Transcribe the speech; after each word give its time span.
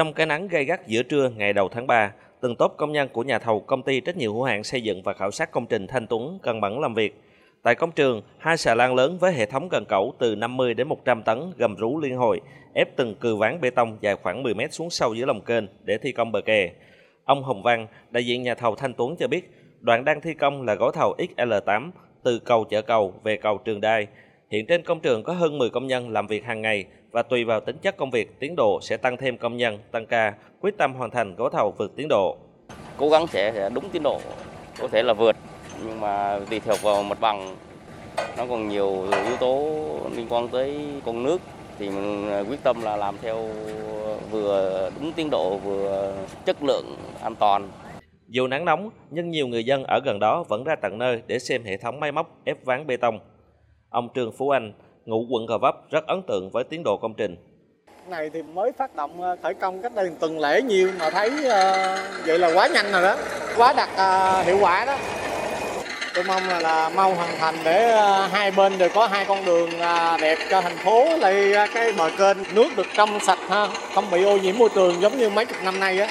Trong 0.00 0.12
cái 0.12 0.26
nắng 0.26 0.48
gay 0.48 0.64
gắt 0.64 0.86
giữa 0.86 1.02
trưa 1.02 1.30
ngày 1.36 1.52
đầu 1.52 1.68
tháng 1.68 1.86
3, 1.86 2.12
từng 2.40 2.56
tốp 2.56 2.74
công 2.76 2.92
nhân 2.92 3.08
của 3.08 3.22
nhà 3.22 3.38
thầu 3.38 3.60
công 3.60 3.82
ty 3.82 4.00
trách 4.00 4.16
nhiệm 4.16 4.32
hữu 4.32 4.42
hạn 4.42 4.64
xây 4.64 4.80
dựng 4.80 5.02
và 5.02 5.12
khảo 5.12 5.30
sát 5.30 5.50
công 5.50 5.66
trình 5.66 5.86
Thanh 5.86 6.06
Tuấn 6.06 6.38
cần 6.42 6.60
mẫn 6.60 6.80
làm 6.80 6.94
việc. 6.94 7.20
Tại 7.62 7.74
công 7.74 7.92
trường, 7.92 8.22
hai 8.38 8.56
xà 8.56 8.74
lan 8.74 8.94
lớn 8.94 9.18
với 9.18 9.32
hệ 9.32 9.46
thống 9.46 9.68
cần 9.68 9.84
cẩu 9.88 10.14
từ 10.18 10.34
50 10.36 10.74
đến 10.74 10.88
100 10.88 11.22
tấn 11.22 11.52
gầm 11.56 11.76
rú 11.76 12.00
liên 12.00 12.16
hồi, 12.16 12.40
ép 12.74 12.96
từng 12.96 13.14
cừ 13.14 13.36
ván 13.36 13.60
bê 13.60 13.70
tông 13.70 13.98
dài 14.00 14.16
khoảng 14.16 14.42
10 14.42 14.54
mét 14.54 14.72
xuống 14.72 14.90
sâu 14.90 15.14
dưới 15.14 15.26
lòng 15.26 15.40
kênh 15.40 15.64
để 15.84 15.98
thi 15.98 16.12
công 16.12 16.32
bờ 16.32 16.40
kè. 16.40 16.72
Ông 17.24 17.42
Hồng 17.42 17.62
Văn, 17.62 17.86
đại 18.10 18.26
diện 18.26 18.42
nhà 18.42 18.54
thầu 18.54 18.74
Thanh 18.74 18.94
Tuấn 18.94 19.16
cho 19.16 19.28
biết, 19.28 19.50
đoạn 19.80 20.04
đang 20.04 20.20
thi 20.20 20.34
công 20.34 20.62
là 20.62 20.74
gói 20.74 20.90
thầu 20.94 21.14
XL8 21.18 21.90
từ 22.22 22.38
cầu 22.38 22.64
chợ 22.64 22.82
cầu 22.82 23.14
về 23.22 23.36
cầu 23.36 23.58
Trường 23.64 23.80
Đai. 23.80 24.06
Hiện 24.52 24.66
trên 24.66 24.82
công 24.82 25.00
trường 25.00 25.22
có 25.22 25.32
hơn 25.32 25.58
10 25.58 25.70
công 25.70 25.86
nhân 25.86 26.10
làm 26.10 26.26
việc 26.26 26.44
hàng 26.44 26.62
ngày 26.62 26.84
và 27.10 27.22
tùy 27.22 27.44
vào 27.44 27.60
tính 27.60 27.76
chất 27.82 27.96
công 27.96 28.10
việc, 28.10 28.40
tiến 28.40 28.54
độ 28.56 28.78
sẽ 28.82 28.96
tăng 28.96 29.16
thêm 29.16 29.38
công 29.38 29.56
nhân, 29.56 29.78
tăng 29.92 30.06
ca, 30.06 30.34
quyết 30.60 30.74
tâm 30.78 30.94
hoàn 30.94 31.10
thành 31.10 31.34
gói 31.36 31.50
thầu 31.52 31.74
vượt 31.78 31.92
tiến 31.96 32.08
độ. 32.08 32.36
Cố 32.96 33.10
gắng 33.10 33.26
sẽ 33.26 33.70
đúng 33.74 33.88
tiến 33.90 34.02
độ, 34.02 34.20
có 34.78 34.88
thể 34.88 35.02
là 35.02 35.12
vượt, 35.12 35.36
nhưng 35.86 36.00
mà 36.00 36.40
tùy 36.50 36.60
thuộc 36.60 36.82
vào 36.82 37.02
mặt 37.02 37.20
bằng 37.20 37.56
nó 38.38 38.46
còn 38.46 38.68
nhiều 38.68 39.06
yếu 39.26 39.36
tố 39.40 39.72
liên 40.16 40.26
quan 40.28 40.48
tới 40.48 40.80
con 41.04 41.22
nước 41.22 41.40
thì 41.78 41.90
mình 41.90 42.44
quyết 42.48 42.62
tâm 42.62 42.82
là 42.82 42.96
làm 42.96 43.16
theo 43.22 43.48
vừa 44.30 44.90
đúng 45.00 45.12
tiến 45.12 45.30
độ 45.30 45.56
vừa 45.56 46.14
chất 46.44 46.62
lượng 46.62 46.96
an 47.22 47.34
toàn. 47.34 47.68
Dù 48.28 48.46
nắng 48.46 48.64
nóng, 48.64 48.90
nhưng 49.10 49.30
nhiều 49.30 49.46
người 49.46 49.64
dân 49.64 49.84
ở 49.84 50.00
gần 50.04 50.18
đó 50.18 50.44
vẫn 50.48 50.64
ra 50.64 50.74
tận 50.82 50.98
nơi 50.98 51.22
để 51.26 51.38
xem 51.38 51.64
hệ 51.64 51.76
thống 51.76 52.00
máy 52.00 52.12
móc 52.12 52.40
ép 52.44 52.64
ván 52.64 52.86
bê 52.86 52.96
tông. 52.96 53.18
Ông 53.90 54.08
Trương 54.14 54.32
Phú 54.32 54.50
Anh, 54.50 54.72
ngụ 55.06 55.26
quận 55.30 55.46
Gò 55.46 55.58
Vấp 55.58 55.90
rất 55.90 56.06
ấn 56.06 56.22
tượng 56.22 56.50
với 56.50 56.64
tiến 56.64 56.82
độ 56.84 56.96
công 56.96 57.14
trình. 57.14 57.36
Này 58.08 58.30
thì 58.30 58.42
mới 58.42 58.72
phát 58.78 58.96
động 58.96 59.22
ờ, 59.22 59.36
khởi 59.42 59.54
công 59.54 59.82
cách 59.82 59.94
đây 59.94 60.10
tuần 60.20 60.40
lễ 60.40 60.62
nhiều 60.62 60.90
mà 60.98 61.10
thấy 61.10 61.30
uh, 61.30 62.26
vậy 62.26 62.38
là 62.38 62.54
quá 62.54 62.68
nhanh 62.68 62.92
rồi 62.92 63.02
đó, 63.02 63.16
quá 63.56 63.72
đạt 63.72 63.88
uh, 63.92 64.46
hiệu 64.46 64.58
quả 64.60 64.84
đó. 64.84 64.96
Tôi 66.14 66.24
mong 66.24 66.48
là, 66.48 66.60
là 66.60 66.88
mau 66.88 67.14
hoàn 67.14 67.30
thành 67.38 67.54
để 67.64 67.94
uh, 67.94 68.32
hai 68.32 68.50
bên 68.50 68.78
đều 68.78 68.88
có 68.94 69.06
hai 69.06 69.24
con 69.24 69.44
đường 69.44 69.70
đẹp 70.20 70.38
cho 70.50 70.60
thành 70.60 70.76
phố, 70.76 71.16
lại 71.16 71.54
cái 71.74 71.92
bờ 71.92 72.10
kênh 72.18 72.36
nước 72.54 72.68
được 72.76 72.86
trong 72.96 73.20
sạch 73.20 73.38
ha, 73.48 73.68
không 73.94 74.10
bị 74.10 74.24
ô 74.24 74.36
nhiễm 74.36 74.58
môi 74.58 74.68
trường 74.74 75.00
giống 75.00 75.18
như 75.18 75.30
mấy 75.30 75.46
chục 75.46 75.58
năm 75.64 75.80
nay 75.80 76.00
á. 76.00 76.08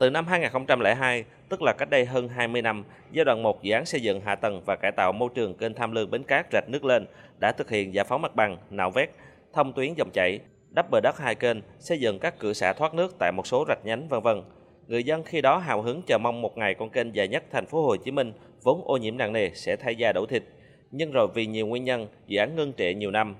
Từ 0.00 0.10
năm 0.10 0.26
2002, 0.26 1.24
tức 1.48 1.62
là 1.62 1.72
cách 1.72 1.90
đây 1.90 2.04
hơn 2.04 2.28
20 2.28 2.62
năm, 2.62 2.84
giai 3.12 3.24
đoạn 3.24 3.42
1 3.42 3.62
dự 3.62 3.72
án 3.72 3.84
xây 3.84 4.00
dựng 4.00 4.20
hạ 4.20 4.34
tầng 4.34 4.62
và 4.66 4.76
cải 4.76 4.92
tạo 4.92 5.12
môi 5.12 5.28
trường 5.34 5.54
kênh 5.54 5.74
Tham 5.74 5.92
Lương 5.92 6.10
Bến 6.10 6.22
Cát 6.22 6.46
rạch 6.52 6.68
nước 6.68 6.84
lên 6.84 7.06
đã 7.38 7.52
thực 7.52 7.70
hiện 7.70 7.94
giải 7.94 8.04
phóng 8.04 8.22
mặt 8.22 8.36
bằng, 8.36 8.56
nạo 8.70 8.90
vét, 8.90 9.10
thông 9.52 9.72
tuyến 9.72 9.94
dòng 9.94 10.10
chảy, 10.12 10.38
đắp 10.70 10.90
bờ 10.90 11.00
đất 11.00 11.18
hai 11.18 11.34
kênh, 11.34 11.56
xây 11.78 12.00
dựng 12.00 12.18
các 12.18 12.38
cửa 12.38 12.52
xả 12.52 12.72
thoát 12.72 12.94
nước 12.94 13.16
tại 13.18 13.32
một 13.32 13.46
số 13.46 13.64
rạch 13.68 13.84
nhánh 13.84 14.08
vân 14.08 14.22
vân. 14.22 14.42
Người 14.86 15.04
dân 15.04 15.22
khi 15.24 15.40
đó 15.40 15.58
hào 15.58 15.82
hứng 15.82 16.02
chờ 16.02 16.18
mong 16.18 16.42
một 16.42 16.58
ngày 16.58 16.74
con 16.74 16.90
kênh 16.90 17.14
dài 17.14 17.28
nhất 17.28 17.44
thành 17.50 17.66
phố 17.66 17.82
Hồ 17.82 17.96
Chí 17.96 18.10
Minh 18.10 18.32
vốn 18.62 18.82
ô 18.84 18.96
nhiễm 18.96 19.16
nặng 19.16 19.32
nề 19.32 19.50
sẽ 19.54 19.76
thay 19.76 19.96
da 19.96 20.12
đổ 20.12 20.26
thịt. 20.26 20.42
Nhưng 20.90 21.12
rồi 21.12 21.28
vì 21.34 21.46
nhiều 21.46 21.66
nguyên 21.66 21.84
nhân, 21.84 22.06
dự 22.26 22.38
án 22.38 22.56
ngưng 22.56 22.72
trệ 22.72 22.94
nhiều 22.94 23.10
năm. 23.10 23.36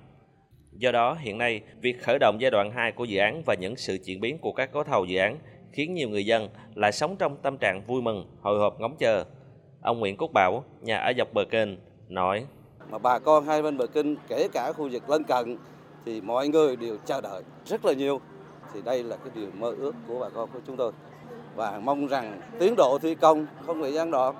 Do 0.72 0.92
đó, 0.92 1.16
hiện 1.20 1.38
nay, 1.38 1.60
việc 1.80 2.02
khởi 2.02 2.18
động 2.20 2.36
giai 2.40 2.50
đoạn 2.50 2.70
2 2.70 2.92
của 2.92 3.04
dự 3.04 3.18
án 3.18 3.42
và 3.46 3.54
những 3.54 3.76
sự 3.76 3.98
chuyển 4.06 4.20
biến 4.20 4.38
của 4.38 4.52
các 4.52 4.72
gói 4.72 4.84
thầu 4.84 5.04
dự 5.04 5.18
án 5.18 5.38
khiến 5.72 5.94
nhiều 5.94 6.08
người 6.08 6.26
dân 6.26 6.48
lại 6.74 6.92
sống 6.92 7.16
trong 7.16 7.36
tâm 7.36 7.58
trạng 7.58 7.82
vui 7.86 8.02
mừng, 8.02 8.26
hồi 8.42 8.58
hộp 8.58 8.80
ngóng 8.80 8.96
chờ. 8.98 9.24
Ông 9.82 9.98
Nguyễn 9.98 10.16
Quốc 10.16 10.30
Bảo, 10.34 10.64
nhà 10.80 10.98
ở 10.98 11.12
dọc 11.18 11.28
bờ 11.34 11.44
kênh, 11.44 11.68
nói. 12.08 12.46
Mà 12.90 12.98
bà 12.98 13.18
con 13.18 13.46
hai 13.46 13.62
bên 13.62 13.78
bờ 13.78 13.86
kinh 13.86 14.16
kể 14.28 14.48
cả 14.52 14.72
khu 14.72 14.88
vực 14.92 15.10
lân 15.10 15.24
cận 15.24 15.56
thì 16.04 16.20
mọi 16.20 16.48
người 16.48 16.76
đều 16.76 16.96
chờ 17.06 17.20
đợi 17.20 17.42
rất 17.66 17.84
là 17.84 17.92
nhiều. 17.92 18.20
Thì 18.74 18.82
đây 18.82 19.02
là 19.02 19.16
cái 19.16 19.30
điều 19.34 19.50
mơ 19.58 19.74
ước 19.78 19.94
của 20.08 20.18
bà 20.20 20.28
con 20.28 20.48
của 20.52 20.60
chúng 20.66 20.76
tôi. 20.76 20.92
Và 21.56 21.80
mong 21.84 22.06
rằng 22.06 22.40
tiến 22.58 22.74
độ 22.76 22.98
thi 23.02 23.14
công 23.14 23.46
không 23.66 23.82
bị 23.82 23.92
gián 23.92 24.10
đoạn. 24.10 24.34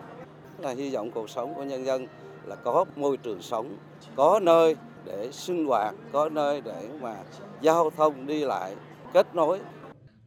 Là 0.58 0.70
hy 0.70 0.94
vọng 0.94 1.10
cuộc 1.10 1.30
sống 1.30 1.54
của 1.54 1.62
nhân 1.62 1.84
dân 1.84 2.06
là 2.44 2.56
có 2.56 2.84
môi 2.96 3.16
trường 3.16 3.42
sống 3.42 3.76
có 4.16 4.40
nơi 4.42 4.76
để 5.04 5.28
sinh 5.32 5.66
hoạt 5.66 5.94
có 6.12 6.28
nơi 6.28 6.60
để 6.60 6.88
mà 7.00 7.16
giao 7.60 7.90
thông 7.90 8.26
đi 8.26 8.44
lại 8.44 8.74
kết 9.12 9.34
nối 9.34 9.60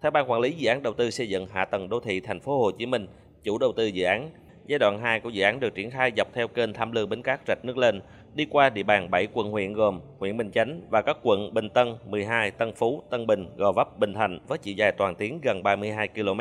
theo 0.04 0.12
ban 0.12 0.32
quản 0.32 0.42
lý 0.42 0.52
dự 0.52 0.70
án 0.70 0.84
đầu 0.84 0.94
tư 0.94 1.12
xây 1.12 1.30
dựng 1.30 1.48
hạ 1.48 1.66
tầng 1.66 1.90
đô 1.90 2.00
thị 2.00 2.20
thành 2.20 2.40
phố 2.40 2.60
Hồ 2.60 2.72
Chí 2.72 2.86
Minh 2.86 3.08
chủ 3.44 3.58
đầu 3.58 3.74
tư 3.78 3.86
dự 3.86 4.04
án 4.04 4.30
Giai 4.68 4.80
đoạn 4.80 5.00
2 5.00 5.20
của 5.20 5.30
dự 5.30 5.44
án 5.44 5.60
được 5.60 5.76
triển 5.76 5.92
khai 5.92 6.12
dọc 6.18 6.34
theo 6.34 6.48
kênh 6.48 6.74
Tham 6.74 6.92
Lương 6.92 7.10
Bến 7.10 7.22
Cát 7.22 7.40
rạch 7.48 7.66
nước 7.66 7.78
lên, 7.78 8.02
đi 8.34 8.46
qua 8.50 8.70
địa 8.70 8.84
bàn 8.84 9.12
7 9.12 9.28
quận 9.34 9.52
huyện 9.52 9.74
gồm 9.74 10.00
huyện 10.20 10.38
Bình 10.38 10.52
Chánh 10.52 10.82
và 10.90 11.02
các 11.02 11.18
quận 11.24 11.54
Bình 11.54 11.70
Tân, 11.70 11.96
12, 12.10 12.52
Tân 12.52 12.74
Phú, 12.74 13.04
Tân 13.10 13.28
Bình, 13.28 13.48
Gò 13.58 13.72
Vấp, 13.72 14.00
Bình 14.00 14.14
Thạnh 14.14 14.40
với 14.48 14.58
chiều 14.58 14.74
dài 14.78 14.92
toàn 14.92 15.16
tuyến 15.16 15.40
gần 15.42 15.64
32 15.64 16.08
km. 16.08 16.40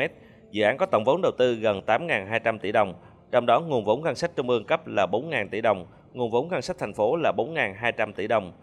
Dự 0.51 0.63
án 0.63 0.77
có 0.77 0.85
tổng 0.85 1.03
vốn 1.03 1.21
đầu 1.21 1.31
tư 1.37 1.55
gần 1.55 1.81
8.200 1.85 2.57
tỷ 2.59 2.71
đồng, 2.71 2.93
trong 3.31 3.45
đó 3.45 3.59
nguồn 3.59 3.85
vốn 3.85 4.03
ngân 4.03 4.15
sách 4.15 4.31
trung 4.35 4.49
ương 4.49 4.65
cấp 4.65 4.87
là 4.87 5.05
4.000 5.11 5.47
tỷ 5.49 5.61
đồng, 5.61 5.85
nguồn 6.13 6.31
vốn 6.31 6.47
ngân 6.47 6.61
sách 6.61 6.77
thành 6.79 6.93
phố 6.93 7.15
là 7.15 7.31
4.200 7.37 8.13
tỷ 8.13 8.27
đồng. 8.27 8.53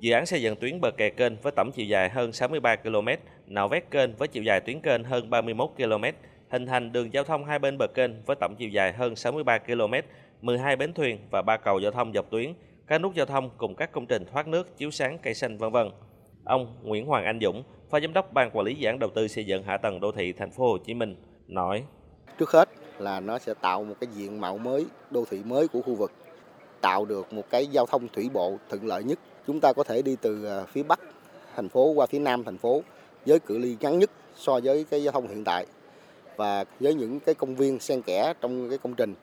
Dự 0.00 0.12
án 0.12 0.26
xây 0.26 0.42
dựng 0.42 0.56
tuyến 0.56 0.80
bờ 0.80 0.90
kè 0.90 1.10
kênh 1.10 1.36
với 1.42 1.52
tổng 1.56 1.72
chiều 1.72 1.86
dài 1.86 2.08
hơn 2.08 2.32
63 2.32 2.76
km, 2.76 3.08
nạo 3.46 3.68
vét 3.68 3.90
kênh 3.90 4.16
với 4.16 4.28
chiều 4.28 4.42
dài 4.42 4.60
tuyến 4.60 4.80
kênh 4.80 5.04
hơn 5.04 5.30
31 5.30 5.70
km, 5.76 6.04
hình 6.50 6.66
thành 6.66 6.92
đường 6.92 7.12
giao 7.12 7.24
thông 7.24 7.44
hai 7.44 7.58
bên 7.58 7.78
bờ 7.78 7.86
kênh 7.86 8.10
với 8.26 8.36
tổng 8.40 8.54
chiều 8.58 8.68
dài 8.68 8.92
hơn 8.92 9.16
63 9.16 9.58
km, 9.58 9.94
12 10.40 10.76
bến 10.76 10.92
thuyền 10.92 11.18
và 11.30 11.42
ba 11.42 11.56
cầu 11.56 11.80
giao 11.80 11.92
thông 11.92 12.12
dọc 12.12 12.30
tuyến, 12.30 12.52
các 12.86 12.98
nút 12.98 13.14
giao 13.14 13.26
thông 13.26 13.50
cùng 13.56 13.74
các 13.74 13.92
công 13.92 14.06
trình 14.06 14.24
thoát 14.32 14.48
nước, 14.48 14.76
chiếu 14.76 14.90
sáng, 14.90 15.18
cây 15.18 15.34
xanh 15.34 15.58
vân 15.58 15.72
vân. 15.72 15.90
Ông 16.44 16.76
Nguyễn 16.82 17.06
Hoàng 17.06 17.24
Anh 17.24 17.38
Dũng, 17.42 17.62
Phó 17.90 18.00
Giám 18.00 18.12
đốc 18.12 18.32
Ban 18.32 18.50
Quản 18.50 18.66
lý 18.66 18.74
Dự 18.74 18.86
án 18.86 18.98
Đầu 18.98 19.10
tư 19.14 19.28
xây 19.28 19.44
dựng 19.44 19.62
hạ 19.62 19.76
tầng 19.76 20.00
đô 20.00 20.12
thị 20.12 20.32
thành 20.32 20.50
phố 20.50 20.70
Hồ 20.70 20.78
Chí 20.78 20.94
Minh 20.94 21.16
nói: 21.46 21.84
Trước 22.38 22.50
hết 22.50 22.68
là 22.98 23.20
nó 23.20 23.38
sẽ 23.38 23.54
tạo 23.60 23.84
một 23.84 23.94
cái 24.00 24.08
diện 24.14 24.40
mạo 24.40 24.58
mới, 24.58 24.86
đô 25.10 25.24
thị 25.30 25.42
mới 25.44 25.68
của 25.68 25.82
khu 25.82 25.94
vực, 25.94 26.12
tạo 26.80 27.04
được 27.04 27.32
một 27.32 27.50
cái 27.50 27.66
giao 27.66 27.86
thông 27.86 28.08
thủy 28.08 28.30
bộ 28.32 28.56
thuận 28.68 28.86
lợi 28.86 29.04
nhất. 29.04 29.18
Chúng 29.50 29.60
ta 29.60 29.72
có 29.72 29.84
thể 29.84 30.02
đi 30.02 30.16
từ 30.22 30.44
à, 30.44 30.64
phía 30.72 30.82
bắc 30.82 31.00
thành 31.56 31.68
phố 31.68 31.92
qua 31.92 32.06
phía 32.06 32.18
nam 32.18 32.44
thành 32.44 32.58
phố 32.58 32.82
với 33.26 33.38
cự 33.38 33.58
ly 33.58 33.76
ngắn 33.80 33.98
nhất 33.98 34.10
so 34.36 34.60
với 34.64 34.84
cái 34.90 35.02
giao 35.02 35.12
thông 35.12 35.28
hiện 35.28 35.44
tại. 35.44 35.66
Và 36.36 36.64
với 36.80 36.94
những 36.94 37.20
cái 37.20 37.34
công 37.34 37.54
viên 37.54 37.80
xen 37.80 38.02
kẽ 38.02 38.32
trong 38.40 38.68
cái 38.68 38.78
công 38.78 38.94
trình 38.94 39.14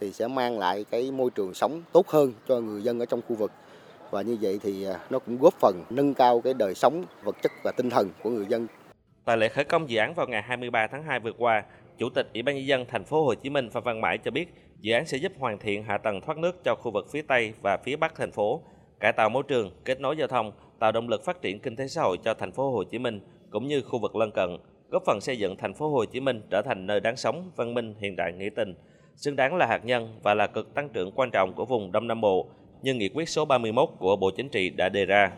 thì 0.00 0.12
sẽ 0.12 0.28
mang 0.28 0.58
lại 0.58 0.84
cái 0.90 1.10
môi 1.10 1.30
trường 1.30 1.54
sống 1.54 1.82
tốt 1.92 2.08
hơn 2.08 2.32
cho 2.48 2.60
người 2.60 2.82
dân 2.82 3.00
ở 3.00 3.06
trong 3.06 3.20
khu 3.28 3.36
vực. 3.36 3.52
Và 4.10 4.22
như 4.22 4.36
vậy 4.40 4.60
thì 4.62 4.84
à, 4.84 5.00
nó 5.10 5.18
cũng 5.18 5.38
góp 5.38 5.54
phần 5.60 5.84
nâng 5.90 6.14
cao 6.14 6.40
cái 6.40 6.54
đời 6.54 6.74
sống 6.74 7.04
vật 7.22 7.36
chất 7.42 7.52
và 7.64 7.72
tinh 7.76 7.90
thần 7.90 8.10
của 8.22 8.30
người 8.30 8.46
dân. 8.48 8.66
Tại 9.24 9.36
lễ 9.36 9.48
khởi 9.48 9.64
công 9.64 9.90
dự 9.90 9.98
án 9.98 10.14
vào 10.14 10.26
ngày 10.26 10.42
23 10.42 10.86
tháng 10.86 11.02
2 11.02 11.20
vừa 11.20 11.32
qua, 11.38 11.64
Chủ 11.98 12.08
tịch 12.14 12.26
Ủy 12.34 12.42
ban 12.42 12.54
nhân 12.54 12.66
dân 12.66 12.84
thành 12.88 13.04
phố 13.04 13.24
Hồ 13.24 13.34
Chí 13.34 13.50
Minh 13.50 13.70
Phan 13.70 13.82
Văn 13.82 14.00
Mãi 14.00 14.18
cho 14.24 14.30
biết, 14.30 14.48
dự 14.80 14.92
án 14.92 15.06
sẽ 15.06 15.18
giúp 15.18 15.32
hoàn 15.38 15.58
thiện 15.58 15.82
hạ 15.82 15.98
tầng 15.98 16.20
thoát 16.20 16.38
nước 16.38 16.64
cho 16.64 16.74
khu 16.74 16.90
vực 16.90 17.06
phía 17.10 17.22
Tây 17.22 17.52
và 17.62 17.76
phía 17.84 17.96
Bắc 17.96 18.14
thành 18.14 18.32
phố, 18.32 18.62
cải 19.00 19.12
tạo 19.12 19.28
môi 19.28 19.42
trường, 19.48 19.70
kết 19.84 20.00
nối 20.00 20.16
giao 20.16 20.28
thông, 20.28 20.52
tạo 20.78 20.92
động 20.92 21.08
lực 21.08 21.24
phát 21.24 21.42
triển 21.42 21.58
kinh 21.58 21.76
tế 21.76 21.88
xã 21.88 22.02
hội 22.02 22.16
cho 22.24 22.34
thành 22.34 22.52
phố 22.52 22.70
Hồ 22.70 22.84
Chí 22.84 22.98
Minh 22.98 23.20
cũng 23.50 23.68
như 23.68 23.82
khu 23.82 23.98
vực 23.98 24.16
lân 24.16 24.30
cận, 24.30 24.56
góp 24.90 25.02
phần 25.06 25.20
xây 25.20 25.38
dựng 25.38 25.56
thành 25.56 25.74
phố 25.74 25.88
Hồ 25.88 26.04
Chí 26.04 26.20
Minh 26.20 26.42
trở 26.50 26.62
thành 26.62 26.86
nơi 26.86 27.00
đáng 27.00 27.16
sống, 27.16 27.50
văn 27.56 27.74
minh, 27.74 27.94
hiện 27.98 28.16
đại, 28.16 28.32
nghĩa 28.32 28.50
tình, 28.56 28.74
xứng 29.16 29.36
đáng 29.36 29.56
là 29.56 29.66
hạt 29.66 29.84
nhân 29.84 30.18
và 30.22 30.34
là 30.34 30.46
cực 30.46 30.74
tăng 30.74 30.88
trưởng 30.88 31.12
quan 31.12 31.30
trọng 31.30 31.52
của 31.52 31.64
vùng 31.64 31.92
Đông 31.92 32.06
Nam 32.06 32.20
Bộ 32.20 32.46
như 32.82 32.94
nghị 32.94 33.08
quyết 33.08 33.28
số 33.28 33.44
31 33.44 33.88
của 33.98 34.16
Bộ 34.16 34.30
Chính 34.36 34.48
trị 34.48 34.70
đã 34.70 34.88
đề 34.88 35.04
ra. 35.04 35.32